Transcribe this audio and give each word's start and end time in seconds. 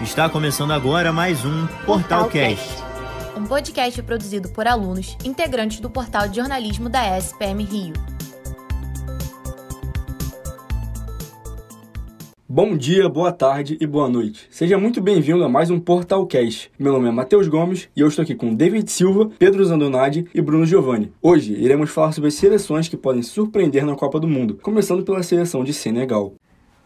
Está 0.00 0.28
começando 0.28 0.70
agora 0.70 1.12
mais 1.12 1.44
um 1.44 1.66
Portal 1.84 2.28
Cast. 2.28 2.68
Um 3.36 3.44
podcast 3.44 4.00
produzido 4.04 4.48
por 4.48 4.64
alunos 4.64 5.18
integrantes 5.24 5.80
do 5.80 5.90
portal 5.90 6.28
de 6.28 6.36
jornalismo 6.36 6.88
da 6.88 7.18
SPM 7.18 7.64
Rio. 7.64 7.94
Bom 12.48 12.76
dia, 12.76 13.08
boa 13.08 13.32
tarde 13.32 13.76
e 13.80 13.86
boa 13.88 14.08
noite. 14.08 14.46
Seja 14.50 14.78
muito 14.78 15.00
bem-vindo 15.00 15.42
a 15.42 15.48
mais 15.48 15.68
um 15.68 15.80
Portal 15.80 16.24
Cast. 16.26 16.70
Meu 16.78 16.92
nome 16.92 17.08
é 17.08 17.10
Matheus 17.10 17.48
Gomes 17.48 17.88
e 17.96 18.00
eu 18.00 18.06
estou 18.06 18.22
aqui 18.22 18.36
com 18.36 18.54
David 18.54 18.88
Silva, 18.88 19.30
Pedro 19.36 19.64
Zandonadi 19.64 20.28
e 20.32 20.40
Bruno 20.40 20.64
Giovanni. 20.64 21.12
Hoje 21.20 21.54
iremos 21.54 21.90
falar 21.90 22.12
sobre 22.12 22.28
as 22.28 22.34
seleções 22.34 22.88
que 22.88 22.96
podem 22.96 23.22
surpreender 23.22 23.84
na 23.84 23.96
Copa 23.96 24.20
do 24.20 24.28
Mundo, 24.28 24.60
começando 24.62 25.02
pela 25.02 25.24
seleção 25.24 25.64
de 25.64 25.74
Senegal. 25.74 26.34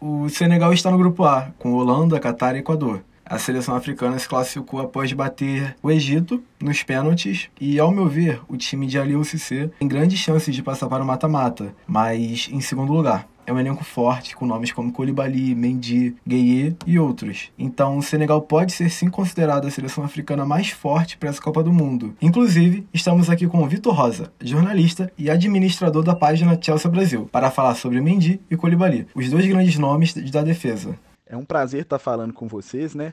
O 0.05 0.27
Senegal 0.27 0.73
está 0.73 0.91
no 0.91 0.97
grupo 0.97 1.23
A, 1.23 1.53
com 1.57 1.71
Holanda, 1.71 2.19
Catar 2.19 2.57
e 2.57 2.59
Equador. 2.59 3.01
A 3.25 3.39
seleção 3.39 3.73
africana 3.73 4.19
se 4.19 4.27
classificou 4.27 4.81
após 4.81 5.13
bater 5.13 5.77
o 5.81 5.89
Egito 5.89 6.43
nos 6.61 6.83
pênaltis 6.83 7.49
e, 7.57 7.79
ao 7.79 7.89
meu 7.89 8.09
ver, 8.09 8.41
o 8.49 8.57
time 8.57 8.85
de 8.85 8.99
Aliou 8.99 9.23
Cissé 9.23 9.69
tem 9.79 9.87
grandes 9.87 10.19
chances 10.19 10.53
de 10.53 10.61
passar 10.61 10.89
para 10.89 11.01
o 11.01 11.07
mata-mata, 11.07 11.73
mas 11.87 12.49
em 12.51 12.59
segundo 12.59 12.91
lugar. 12.91 13.29
É 13.45 13.51
um 13.51 13.59
elenco 13.59 13.83
forte, 13.83 14.35
com 14.35 14.45
nomes 14.45 14.71
como 14.71 14.91
Koulibaly, 14.91 15.53
Mendy, 15.53 16.15
Gueye 16.25 16.77
e 16.87 16.97
outros. 16.97 17.51
Então, 17.57 17.97
o 17.97 18.01
Senegal 18.01 18.41
pode 18.41 18.71
ser 18.71 18.89
sim 18.89 19.09
considerado 19.09 19.67
a 19.67 19.71
seleção 19.71 20.03
africana 20.03 20.45
mais 20.45 20.69
forte 20.69 21.17
para 21.17 21.27
essa 21.27 21.41
Copa 21.41 21.61
do 21.61 21.73
Mundo. 21.73 22.15
Inclusive, 22.21 22.87
estamos 22.93 23.29
aqui 23.29 23.45
com 23.45 23.61
o 23.61 23.67
Vitor 23.67 23.93
Rosa, 23.93 24.31
jornalista 24.41 25.11
e 25.17 25.29
administrador 25.29 26.03
da 26.03 26.15
página 26.15 26.57
Chelsea 26.59 26.89
Brasil, 26.89 27.27
para 27.31 27.51
falar 27.51 27.75
sobre 27.75 27.99
Mendy 27.99 28.39
e 28.49 28.55
Koulibaly, 28.55 29.07
os 29.13 29.29
dois 29.29 29.45
grandes 29.45 29.77
nomes 29.77 30.13
da 30.13 30.41
defesa. 30.41 30.97
É 31.27 31.35
um 31.35 31.43
prazer 31.43 31.81
estar 31.81 31.99
falando 31.99 32.33
com 32.33 32.47
vocês, 32.47 32.95
né? 32.95 33.11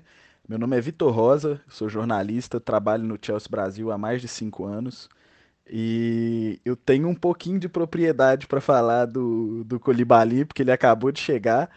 Meu 0.49 0.59
nome 0.59 0.77
é 0.77 0.81
Vitor 0.81 1.13
Rosa, 1.13 1.61
sou 1.69 1.89
jornalista, 1.89 2.61
trabalho 2.61 3.03
no 3.03 3.19
Chelsea 3.21 3.49
Brasil 3.51 3.91
há 3.91 3.99
mais 3.99 4.21
de 4.21 4.29
cinco 4.29 4.65
anos. 4.65 5.09
E 5.69 6.61
eu 6.65 6.77
tenho 6.77 7.09
um 7.09 7.15
pouquinho 7.15 7.59
de 7.59 7.69
propriedade 7.69 8.47
para 8.47 8.61
falar 8.61 9.07
do, 9.07 9.65
do 9.65 9.79
Colibali, 9.79 10.45
porque 10.45 10.63
ele 10.63 10.73
acabou 10.73 11.13
de 11.13 11.21
chegar, 11.21 11.71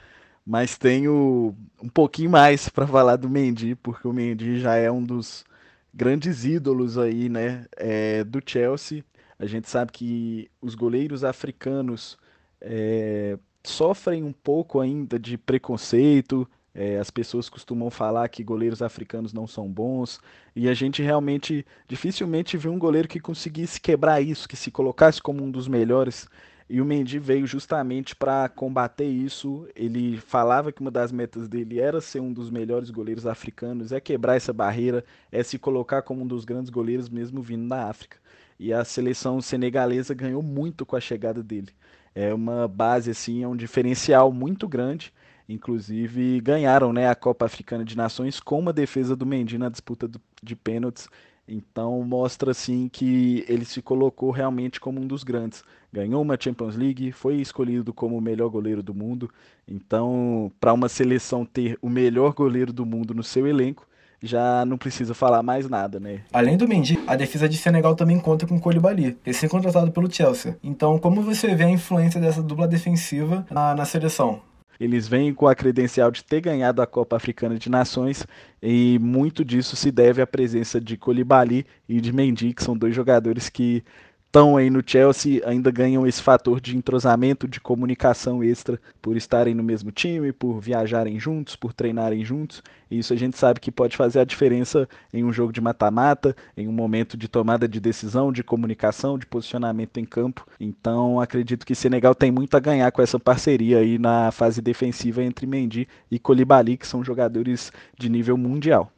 mas 0.45 0.77
tenho 0.77 1.55
um 1.81 1.89
pouquinho 1.89 2.29
mais 2.29 2.69
para 2.69 2.87
falar 2.87 3.17
do 3.17 3.29
Mendy, 3.29 3.75
porque 3.75 4.07
o 4.07 4.13
Mendy 4.13 4.59
já 4.59 4.75
é 4.75 4.91
um 4.91 5.03
dos 5.03 5.45
grandes 5.93 6.43
ídolos 6.43 6.97
aí, 6.97 7.29
né, 7.29 7.65
é, 7.77 8.23
do 8.23 8.41
Chelsea. 8.45 9.03
A 9.37 9.45
gente 9.45 9.69
sabe 9.69 9.91
que 9.91 10.49
os 10.61 10.75
goleiros 10.75 11.23
africanos 11.23 12.17
é, 12.61 13.37
sofrem 13.63 14.23
um 14.23 14.33
pouco 14.33 14.79
ainda 14.79 15.19
de 15.19 15.37
preconceito, 15.37 16.47
é, 16.75 16.97
as 16.97 17.11
pessoas 17.11 17.49
costumam 17.49 17.91
falar 17.91 18.27
que 18.29 18.43
goleiros 18.43 18.81
africanos 18.81 19.31
não 19.31 19.45
são 19.45 19.67
bons, 19.69 20.19
e 20.55 20.67
a 20.67 20.73
gente 20.73 21.01
realmente 21.01 21.65
dificilmente 21.87 22.57
viu 22.57 22.71
um 22.71 22.79
goleiro 22.79 23.07
que 23.07 23.19
conseguisse 23.19 23.79
quebrar 23.79 24.21
isso, 24.21 24.47
que 24.47 24.55
se 24.55 24.71
colocasse 24.71 25.21
como 25.21 25.43
um 25.43 25.51
dos 25.51 25.67
melhores. 25.67 26.27
E 26.69 26.81
o 26.81 26.85
Mendy 26.85 27.19
veio 27.19 27.45
justamente 27.45 28.15
para 28.15 28.49
combater 28.49 29.05
isso. 29.05 29.67
Ele 29.75 30.17
falava 30.17 30.71
que 30.71 30.81
uma 30.81 30.89
das 30.89 31.11
metas 31.11 31.47
dele 31.47 31.79
era 31.79 32.01
ser 32.01 32.19
um 32.21 32.33
dos 32.33 32.49
melhores 32.49 32.89
goleiros 32.89 33.27
africanos, 33.27 33.91
é 33.91 33.99
quebrar 33.99 34.37
essa 34.37 34.53
barreira, 34.53 35.03
é 35.31 35.43
se 35.43 35.59
colocar 35.59 36.01
como 36.01 36.23
um 36.23 36.27
dos 36.27 36.45
grandes 36.45 36.71
goleiros 36.71 37.09
mesmo 37.09 37.41
vindo 37.41 37.67
da 37.67 37.89
África. 37.89 38.17
E 38.57 38.73
a 38.73 38.83
seleção 38.83 39.41
senegalesa 39.41 40.13
ganhou 40.13 40.41
muito 40.41 40.85
com 40.85 40.95
a 40.95 41.01
chegada 41.01 41.43
dele. 41.43 41.69
É 42.15 42.33
uma 42.33 42.67
base 42.67 43.11
assim, 43.11 43.43
é 43.43 43.47
um 43.47 43.55
diferencial 43.55 44.31
muito 44.31 44.67
grande 44.67 45.13
Inclusive 45.47 46.39
ganharam 46.41 46.93
né, 46.93 47.09
a 47.09 47.15
Copa 47.15 47.45
Africana 47.45 47.83
de 47.83 47.97
Nações 47.97 48.39
com 48.39 48.59
uma 48.59 48.73
defesa 48.73 49.15
do 49.15 49.25
Mendy 49.25 49.57
na 49.57 49.69
disputa 49.69 50.07
do, 50.07 50.19
de 50.41 50.55
pênaltis. 50.55 51.07
Então 51.47 52.01
mostra 52.03 52.51
assim 52.51 52.87
que 52.87 53.43
ele 53.49 53.65
se 53.65 53.81
colocou 53.81 54.31
realmente 54.31 54.79
como 54.79 55.01
um 55.01 55.07
dos 55.07 55.23
grandes. 55.23 55.63
Ganhou 55.91 56.21
uma 56.21 56.37
Champions 56.39 56.75
League, 56.75 57.11
foi 57.11 57.35
escolhido 57.35 57.93
como 57.93 58.17
o 58.17 58.21
melhor 58.21 58.49
goleiro 58.49 58.81
do 58.81 58.93
mundo. 58.93 59.29
Então, 59.67 60.51
para 60.59 60.73
uma 60.73 60.89
seleção 60.89 61.45
ter 61.45 61.77
o 61.81 61.89
melhor 61.89 62.33
goleiro 62.33 62.71
do 62.71 62.85
mundo 62.85 63.13
no 63.13 63.23
seu 63.23 63.45
elenco, 63.45 63.85
já 64.21 64.63
não 64.65 64.77
precisa 64.77 65.13
falar 65.13 65.43
mais 65.43 65.69
nada, 65.69 65.99
né? 65.99 66.21
Além 66.31 66.55
do 66.55 66.67
Mendy, 66.67 66.97
a 67.05 67.15
defesa 67.15 67.47
de 67.47 67.57
Senegal 67.57 67.93
também 67.93 68.17
conta 68.19 68.47
com 68.47 68.59
Koulibaly, 68.59 69.17
recém-contratado 69.21 69.91
pelo 69.91 70.11
Chelsea. 70.11 70.57
Então, 70.63 70.97
como 70.97 71.21
você 71.21 71.53
vê 71.53 71.65
a 71.65 71.69
influência 71.69 72.21
dessa 72.21 72.41
dupla 72.41 72.65
defensiva 72.65 73.45
na, 73.51 73.75
na 73.75 73.83
seleção? 73.83 74.41
Eles 74.79 75.07
vêm 75.07 75.33
com 75.33 75.47
a 75.47 75.55
credencial 75.55 76.11
de 76.11 76.23
ter 76.23 76.41
ganhado 76.41 76.81
a 76.81 76.87
Copa 76.87 77.15
Africana 77.15 77.57
de 77.57 77.69
Nações 77.69 78.25
e 78.61 78.97
muito 78.99 79.45
disso 79.45 79.75
se 79.75 79.91
deve 79.91 80.21
à 80.21 80.27
presença 80.27 80.79
de 80.81 80.97
Colibali 80.97 81.65
e 81.87 82.01
de 82.01 82.11
Mendy, 82.11 82.53
que 82.53 82.63
são 82.63 82.75
dois 82.75 82.95
jogadores 82.95 83.49
que 83.49 83.83
estão 84.33 84.57
aí 84.57 84.67
no 84.67 84.81
Chelsea 84.83 85.47
ainda 85.47 85.69
ganham 85.69 86.07
esse 86.07 86.19
fator 86.19 86.59
de 86.59 86.75
entrosamento, 86.75 87.47
de 87.47 87.61
comunicação 87.61 88.43
extra 88.43 88.81
por 88.99 89.15
estarem 89.15 89.53
no 89.53 89.61
mesmo 89.61 89.91
time, 89.91 90.33
por 90.33 90.59
viajarem 90.59 91.19
juntos, 91.19 91.55
por 91.55 91.71
treinarem 91.71 92.25
juntos. 92.25 92.63
E 92.89 92.97
isso 92.97 93.13
a 93.13 93.15
gente 93.15 93.37
sabe 93.37 93.59
que 93.59 93.71
pode 93.71 93.95
fazer 93.95 94.19
a 94.21 94.25
diferença 94.25 94.89
em 95.13 95.23
um 95.23 95.31
jogo 95.31 95.53
de 95.53 95.61
mata-mata, 95.61 96.35
em 96.57 96.67
um 96.67 96.71
momento 96.71 97.15
de 97.15 97.27
tomada 97.27 97.67
de 97.67 97.79
decisão, 97.79 98.31
de 98.31 98.43
comunicação, 98.43 99.19
de 99.19 99.27
posicionamento 99.27 99.99
em 99.99 100.05
campo. 100.05 100.47
Então 100.59 101.21
acredito 101.21 101.63
que 101.63 101.75
Senegal 101.75 102.15
tem 102.15 102.31
muito 102.31 102.57
a 102.57 102.59
ganhar 102.59 102.91
com 102.91 103.03
essa 103.03 103.19
parceria 103.19 103.77
aí 103.77 103.99
na 103.99 104.31
fase 104.31 104.63
defensiva 104.63 105.21
entre 105.21 105.45
Mendy 105.45 105.87
e 106.09 106.17
Colibali, 106.17 106.75
que 106.75 106.87
são 106.87 107.03
jogadores 107.03 107.71
de 107.99 108.09
nível 108.09 108.35
mundial. 108.35 108.91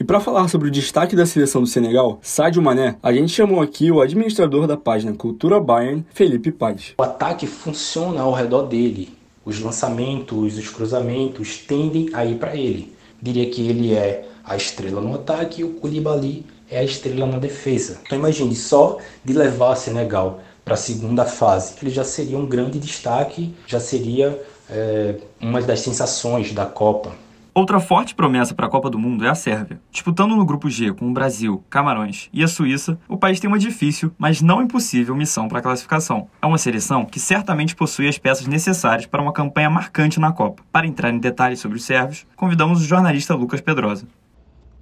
E 0.00 0.04
para 0.04 0.18
falar 0.20 0.48
sobre 0.48 0.68
o 0.68 0.70
destaque 0.70 1.14
da 1.14 1.26
seleção 1.26 1.60
do 1.60 1.66
Senegal, 1.66 2.18
Sadio 2.22 2.62
Mané, 2.62 2.96
a 3.02 3.12
gente 3.12 3.32
chamou 3.32 3.60
aqui 3.60 3.88
o 3.90 4.00
administrador 4.00 4.66
da 4.66 4.76
página 4.76 5.12
Cultura 5.12 5.60
Bayern, 5.60 6.04
Felipe 6.14 6.50
Paz. 6.50 6.94
O 6.98 7.02
ataque 7.02 7.46
funciona 7.46 8.22
ao 8.22 8.32
redor 8.32 8.62
dele. 8.62 9.16
Os 9.44 9.60
lançamentos, 9.60 10.56
os 10.56 10.68
cruzamentos 10.70 11.58
tendem 11.58 12.08
a 12.14 12.24
ir 12.24 12.36
para 12.36 12.56
ele. 12.56 12.96
Diria 13.20 13.48
que 13.50 13.68
ele 13.68 13.92
é 13.92 14.26
a 14.42 14.56
estrela 14.56 15.00
no 15.00 15.14
ataque 15.14 15.60
e 15.60 15.64
o 15.64 15.74
Koulibaly 15.74 16.46
é 16.70 16.78
a 16.78 16.84
estrela 16.84 17.26
na 17.26 17.38
defesa. 17.38 18.00
Então 18.04 18.18
imagine, 18.18 18.56
só 18.56 18.98
de 19.22 19.34
levar 19.34 19.76
Senegal 19.76 20.40
para 20.64 20.74
a 20.74 20.78
segunda 20.78 21.26
fase, 21.26 21.74
ele 21.82 21.90
já 21.90 22.02
seria 22.02 22.38
um 22.38 22.46
grande 22.46 22.78
destaque, 22.78 23.54
já 23.66 23.78
seria 23.78 24.40
é, 24.70 25.16
uma 25.40 25.60
das 25.60 25.80
sensações 25.80 26.52
da 26.52 26.64
Copa. 26.64 27.12
Outra 27.54 27.78
forte 27.78 28.14
promessa 28.14 28.54
para 28.54 28.64
a 28.64 28.68
Copa 28.70 28.88
do 28.88 28.98
Mundo 28.98 29.26
é 29.26 29.28
a 29.28 29.34
Sérvia. 29.34 29.78
Disputando 29.90 30.34
no 30.34 30.46
grupo 30.46 30.70
G 30.70 30.90
com 30.94 31.10
o 31.10 31.12
Brasil, 31.12 31.62
Camarões 31.68 32.30
e 32.32 32.42
a 32.42 32.48
Suíça, 32.48 32.98
o 33.06 33.18
país 33.18 33.40
tem 33.40 33.46
uma 33.46 33.58
difícil, 33.58 34.10
mas 34.16 34.40
não 34.40 34.62
impossível 34.62 35.14
missão 35.14 35.48
para 35.48 35.58
a 35.58 35.62
classificação. 35.62 36.28
É 36.40 36.46
uma 36.46 36.56
seleção 36.56 37.04
que 37.04 37.20
certamente 37.20 37.76
possui 37.76 38.08
as 38.08 38.16
peças 38.16 38.46
necessárias 38.46 39.04
para 39.04 39.20
uma 39.20 39.34
campanha 39.34 39.68
marcante 39.68 40.18
na 40.18 40.32
Copa. 40.32 40.62
Para 40.72 40.86
entrar 40.86 41.10
em 41.10 41.18
detalhes 41.18 41.60
sobre 41.60 41.76
os 41.76 41.84
sérvios, 41.84 42.26
convidamos 42.34 42.80
o 42.80 42.86
jornalista 42.86 43.34
Lucas 43.34 43.60
Pedrosa. 43.60 44.06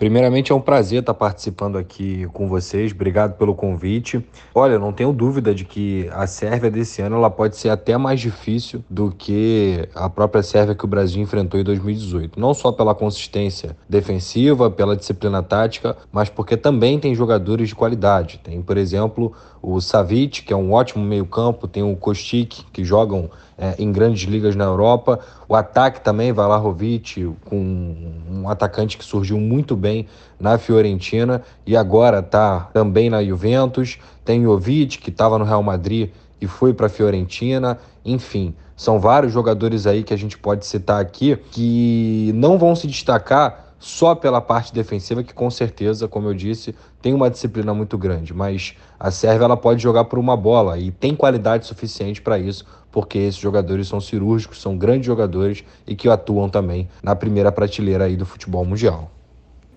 Primeiramente 0.00 0.50
é 0.50 0.54
um 0.54 0.62
prazer 0.62 1.00
estar 1.00 1.12
participando 1.12 1.76
aqui 1.76 2.26
com 2.32 2.48
vocês. 2.48 2.90
Obrigado 2.90 3.36
pelo 3.36 3.54
convite. 3.54 4.24
Olha, 4.54 4.78
não 4.78 4.94
tenho 4.94 5.12
dúvida 5.12 5.54
de 5.54 5.66
que 5.66 6.08
a 6.10 6.26
Sérvia 6.26 6.70
desse 6.70 7.02
ano 7.02 7.16
ela 7.16 7.28
pode 7.28 7.58
ser 7.58 7.68
até 7.68 7.98
mais 7.98 8.18
difícil 8.18 8.82
do 8.88 9.10
que 9.12 9.86
a 9.94 10.08
própria 10.08 10.42
Sérvia 10.42 10.74
que 10.74 10.86
o 10.86 10.88
Brasil 10.88 11.22
enfrentou 11.22 11.60
em 11.60 11.64
2018. 11.64 12.40
Não 12.40 12.54
só 12.54 12.72
pela 12.72 12.94
consistência 12.94 13.76
defensiva, 13.86 14.70
pela 14.70 14.96
disciplina 14.96 15.42
tática, 15.42 15.94
mas 16.10 16.30
porque 16.30 16.56
também 16.56 16.98
tem 16.98 17.14
jogadores 17.14 17.68
de 17.68 17.74
qualidade. 17.74 18.40
Tem, 18.42 18.62
por 18.62 18.78
exemplo, 18.78 19.34
o 19.60 19.82
Savic, 19.82 20.44
que 20.44 20.52
é 20.54 20.56
um 20.56 20.72
ótimo 20.72 21.04
meio-campo, 21.04 21.68
tem 21.68 21.82
o 21.82 21.94
Kostic, 21.94 22.64
que 22.72 22.82
jogam 22.82 23.28
é, 23.60 23.74
em 23.78 23.92
grandes 23.92 24.28
ligas 24.28 24.56
na 24.56 24.64
Europa. 24.64 25.20
O 25.46 25.54
ataque 25.54 26.00
também, 26.00 26.32
Vlahovic, 26.32 27.30
com 27.44 27.94
um 28.30 28.48
atacante 28.48 28.96
que 28.96 29.04
surgiu 29.04 29.38
muito 29.38 29.76
bem 29.76 30.06
na 30.40 30.56
Fiorentina 30.56 31.42
e 31.66 31.76
agora 31.76 32.20
está 32.20 32.70
também 32.72 33.10
na 33.10 33.22
Juventus. 33.22 33.98
Tem 34.24 34.42
Jovic, 34.42 34.98
que 34.98 35.10
estava 35.10 35.38
no 35.38 35.44
Real 35.44 35.62
Madrid 35.62 36.10
e 36.40 36.46
foi 36.46 36.72
para 36.72 36.86
a 36.86 36.90
Fiorentina. 36.90 37.78
Enfim, 38.02 38.54
são 38.74 38.98
vários 38.98 39.30
jogadores 39.30 39.86
aí 39.86 40.02
que 40.02 40.14
a 40.14 40.16
gente 40.16 40.38
pode 40.38 40.64
citar 40.64 40.98
aqui 40.98 41.36
que 41.50 42.32
não 42.34 42.56
vão 42.56 42.74
se 42.74 42.86
destacar 42.86 43.69
só 43.80 44.14
pela 44.14 44.42
parte 44.42 44.72
defensiva, 44.72 45.24
que 45.24 45.32
com 45.32 45.50
certeza, 45.50 46.06
como 46.06 46.28
eu 46.28 46.34
disse, 46.34 46.74
tem 47.00 47.14
uma 47.14 47.30
disciplina 47.30 47.72
muito 47.72 47.96
grande, 47.96 48.34
mas 48.34 48.74
a 48.98 49.10
Sérvia 49.10 49.46
ela 49.46 49.56
pode 49.56 49.82
jogar 49.82 50.04
por 50.04 50.18
uma 50.18 50.36
bola 50.36 50.78
e 50.78 50.90
tem 50.90 51.16
qualidade 51.16 51.66
suficiente 51.66 52.20
para 52.20 52.38
isso, 52.38 52.66
porque 52.92 53.18
esses 53.18 53.40
jogadores 53.40 53.88
são 53.88 54.00
cirúrgicos, 54.00 54.60
são 54.60 54.76
grandes 54.76 55.06
jogadores 55.06 55.64
e 55.86 55.96
que 55.96 56.08
atuam 56.08 56.48
também 56.48 56.88
na 57.02 57.16
primeira 57.16 57.50
prateleira 57.50 58.04
aí 58.04 58.16
do 58.16 58.26
futebol 58.26 58.64
mundial. 58.64 59.10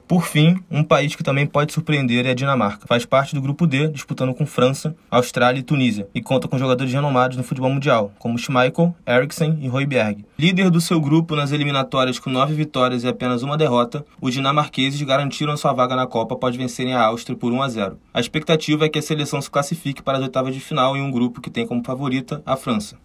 Por 0.07 0.25
fim, 0.27 0.61
um 0.69 0.83
país 0.83 1.15
que 1.15 1.23
também 1.23 1.47
pode 1.47 1.71
surpreender 1.71 2.25
é 2.25 2.31
a 2.31 2.35
Dinamarca. 2.35 2.85
Faz 2.87 3.05
parte 3.05 3.33
do 3.33 3.41
grupo 3.41 3.65
D, 3.65 3.87
disputando 3.87 4.33
com 4.33 4.45
França, 4.45 4.95
Austrália 5.09 5.59
e 5.59 5.63
Tunísia, 5.63 6.07
e 6.13 6.21
conta 6.21 6.47
com 6.47 6.57
jogadores 6.57 6.91
renomados 6.91 7.37
no 7.37 7.43
futebol 7.43 7.69
mundial, 7.69 8.11
como 8.19 8.37
Schmeichel, 8.37 8.93
Eriksen 9.07 9.59
e 9.61 9.67
Royberg. 9.67 10.25
Líder 10.37 10.69
do 10.69 10.81
seu 10.81 10.99
grupo 10.99 11.35
nas 11.35 11.51
eliminatórias 11.51 12.19
com 12.19 12.29
nove 12.29 12.53
vitórias 12.53 13.03
e 13.03 13.07
apenas 13.07 13.43
uma 13.43 13.57
derrota, 13.57 14.05
os 14.21 14.33
dinamarqueses 14.33 15.01
garantiram 15.01 15.55
sua 15.55 15.73
vaga 15.73 15.95
na 15.95 16.05
Copa 16.05 16.35
após 16.35 16.55
vencerem 16.55 16.93
a 16.93 17.05
Áustria 17.05 17.37
por 17.37 17.53
1 17.53 17.61
a 17.61 17.69
0. 17.69 17.97
A 18.13 18.19
expectativa 18.19 18.85
é 18.85 18.89
que 18.89 18.99
a 18.99 19.01
seleção 19.01 19.41
se 19.41 19.49
classifique 19.49 20.03
para 20.03 20.17
as 20.17 20.23
oitavas 20.23 20.53
de 20.53 20.59
final 20.59 20.97
em 20.97 21.01
um 21.01 21.11
grupo 21.11 21.39
que 21.39 21.49
tem 21.49 21.65
como 21.65 21.83
favorita 21.83 22.41
a 22.45 22.57
França. 22.57 22.97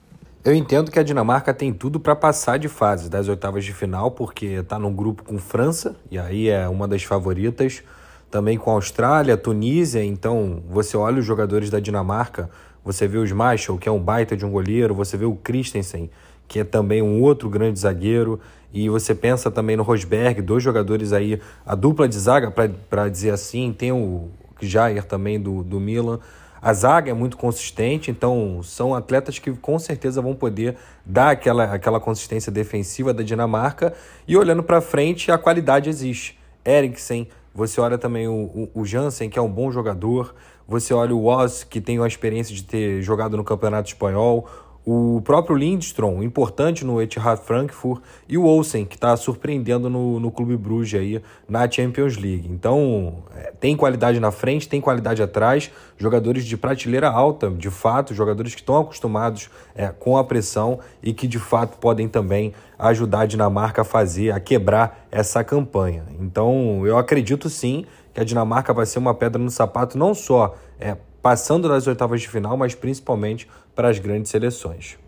Eu 0.49 0.55
entendo 0.55 0.91
que 0.91 0.99
a 0.99 1.03
Dinamarca 1.03 1.53
tem 1.53 1.75
tudo 1.75 2.01
para 2.01 2.17
passar 2.17 2.59
de 2.59 2.71
fase 2.71 3.11
das 3.11 3.29
oitavas 3.29 3.67
de 3.67 3.75
final, 3.75 4.11
porque 4.11 4.47
está 4.47 4.79
num 4.79 4.95
grupo 4.95 5.23
com 5.23 5.37
França, 5.37 5.95
e 6.11 6.19
aí 6.19 6.49
é 6.49 6.67
uma 6.67 6.89
das 6.89 7.03
favoritas, 7.03 7.83
também 8.31 8.57
com 8.57 8.71
Austrália, 8.71 9.37
Tunísia. 9.37 10.03
Então, 10.03 10.63
você 10.67 10.97
olha 10.97 11.19
os 11.19 11.27
jogadores 11.27 11.69
da 11.69 11.79
Dinamarca, 11.79 12.49
você 12.83 13.07
vê 13.07 13.19
o 13.19 13.27
Schmeichel, 13.27 13.77
que 13.77 13.91
é 13.91 13.93
um 13.93 14.01
baita 14.01 14.35
de 14.35 14.47
um 14.47 14.51
goleiro, 14.51 14.95
você 14.95 15.19
vê 15.19 15.27
o 15.27 15.35
Christensen, 15.35 16.11
que 16.49 16.61
é 16.61 16.65
também 16.65 17.03
um 17.03 17.21
outro 17.21 17.51
grande 17.51 17.79
zagueiro, 17.79 18.41
e 18.73 18.89
você 18.89 19.15
pensa 19.15 19.51
também 19.51 19.77
no 19.77 19.83
Rosberg, 19.83 20.41
dois 20.41 20.63
jogadores 20.63 21.13
aí, 21.13 21.39
a 21.67 21.75
dupla 21.75 22.09
de 22.09 22.19
zaga, 22.19 22.51
para 22.51 23.11
dizer 23.11 23.33
assim, 23.33 23.71
tem 23.71 23.93
o 23.93 24.31
Jair 24.63 25.05
também 25.05 25.39
do, 25.39 25.63
do 25.63 25.79
Milan. 25.79 26.19
A 26.61 26.73
zaga 26.73 27.11
é 27.11 27.15
muito 27.15 27.37
consistente, 27.37 28.11
então 28.11 28.61
são 28.63 28.95
atletas 28.95 29.39
que 29.39 29.53
com 29.53 29.79
certeza 29.79 30.21
vão 30.21 30.35
poder 30.35 30.77
dar 31.05 31.31
aquela, 31.31 31.65
aquela 31.65 32.01
consistência 32.01 32.51
defensiva 32.51 33.15
da 33.15 33.23
Dinamarca. 33.23 33.95
E 34.27 34.37
olhando 34.37 34.63
para 34.63 34.81
frente, 34.81 35.31
a 35.31 35.39
qualidade 35.39 35.89
existe. 35.89 36.39
Eriksen, 36.65 37.29
você 37.55 37.81
olha 37.81 37.97
também 37.97 38.29
o, 38.29 38.33
o, 38.33 38.71
o, 38.75 38.85
Jansen, 38.85 39.31
que 39.31 39.39
é 39.39 39.43
um 39.43 39.51
bom 39.51 39.71
jogador. 39.71 40.35
Você 40.67 40.93
olha 40.93 41.15
o 41.15 41.25
Oz, 41.25 41.65
que 41.65 41.81
tem 41.81 41.99
a 42.03 42.07
experiência 42.07 42.55
de 42.55 42.63
ter 42.63 43.03
jogado 43.03 43.37
no 43.37 43.45
Campeonato 43.45 43.89
Espanhol 43.89 44.49
o 44.91 45.21
próprio 45.21 45.55
Lindstrom, 45.55 46.23
importante 46.23 46.83
no 46.83 47.03
Etihad 47.03 47.39
Frankfurt, 47.43 48.03
e 48.27 48.39
o 48.39 48.45
Olsen, 48.47 48.87
que 48.87 48.95
está 48.95 49.15
surpreendendo 49.19 49.91
no, 49.91 50.19
no 50.19 50.31
Clube 50.31 50.57
Bruges 50.57 50.99
aí 50.99 51.23
na 51.47 51.71
Champions 51.71 52.17
League. 52.17 52.49
Então, 52.51 53.23
é, 53.37 53.53
tem 53.61 53.77
qualidade 53.77 54.19
na 54.19 54.31
frente, 54.31 54.67
tem 54.67 54.81
qualidade 54.81 55.23
atrás, 55.23 55.71
jogadores 55.99 56.43
de 56.47 56.57
prateleira 56.57 57.11
alta, 57.11 57.51
de 57.51 57.69
fato, 57.69 58.15
jogadores 58.15 58.55
que 58.55 58.63
estão 58.63 58.79
acostumados 58.79 59.51
é, 59.75 59.89
com 59.89 60.17
a 60.17 60.25
pressão 60.25 60.79
e 61.03 61.13
que 61.13 61.27
de 61.27 61.39
fato 61.39 61.77
podem 61.77 62.09
também 62.09 62.55
ajudar 62.79 63.21
a 63.21 63.27
Dinamarca 63.27 63.83
a 63.83 63.85
fazer, 63.85 64.31
a 64.31 64.41
quebrar 64.41 65.07
essa 65.11 65.45
campanha. 65.45 66.05
Então, 66.19 66.87
eu 66.87 66.97
acredito 66.97 67.51
sim 67.51 67.85
que 68.15 68.23
a 68.23 68.25
Dinamarca 68.25 68.73
vai 68.73 68.87
ser 68.87 69.01
uma 69.01 69.13
pedra 69.13 69.39
no 69.39 69.51
sapato, 69.51 69.99
não 69.99 70.15
só 70.15 70.55
é, 70.81 70.97
passando 71.23 71.69
nas 71.69 71.87
oitavas 71.87 72.21
de 72.21 72.29
final, 72.29 72.57
mas 72.57 72.75
principalmente 72.75 73.49
para 73.75 73.89
as 73.89 73.99
grandes 73.99 74.31
seleções. 74.31 74.99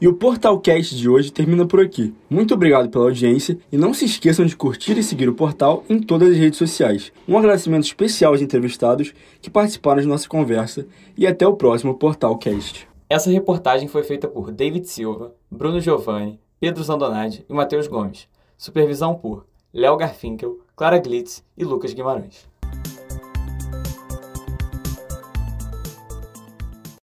E 0.00 0.08
o 0.08 0.14
Portalcast 0.14 0.96
de 0.96 1.08
hoje 1.08 1.32
termina 1.32 1.66
por 1.66 1.80
aqui. 1.80 2.12
Muito 2.28 2.52
obrigado 2.52 2.90
pela 2.90 3.04
audiência 3.04 3.56
e 3.70 3.76
não 3.76 3.94
se 3.94 4.04
esqueçam 4.04 4.44
de 4.44 4.56
curtir 4.56 4.98
e 4.98 5.02
seguir 5.02 5.28
o 5.28 5.34
portal 5.34 5.84
em 5.88 6.00
todas 6.00 6.30
as 6.30 6.36
redes 6.36 6.58
sociais. 6.58 7.12
Um 7.28 7.38
agradecimento 7.38 7.84
especial 7.84 8.32
aos 8.32 8.42
entrevistados 8.42 9.14
que 9.40 9.48
participaram 9.48 10.02
de 10.02 10.08
nossa 10.08 10.28
conversa 10.28 10.86
e 11.16 11.26
até 11.26 11.46
o 11.46 11.56
próximo 11.56 11.94
Portalcast. 11.94 12.88
Essa 13.08 13.30
reportagem 13.30 13.86
foi 13.86 14.02
feita 14.02 14.26
por 14.26 14.50
David 14.50 14.86
Silva, 14.88 15.34
Bruno 15.50 15.80
Giovanni, 15.80 16.40
Pedro 16.58 16.82
Zandonade 16.82 17.44
e 17.48 17.52
Matheus 17.54 17.86
Gomes. 17.86 18.28
Supervisão 18.58 19.14
por 19.14 19.46
Léo 19.72 19.96
Garfinkel, 19.96 20.58
Clara 20.74 20.98
Glitz 20.98 21.44
e 21.56 21.64
Lucas 21.64 21.92
Guimarães. 21.92 22.48